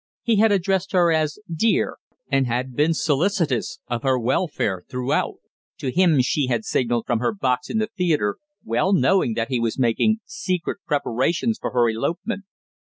[0.23, 1.97] He had addressed her as "dear,"
[2.27, 5.35] and had been solicitous of her welfare throughout!
[5.77, 9.59] To him she had signalled from her box in the theatre, well knowing that he
[9.59, 12.45] was making secret preparations for her elopement.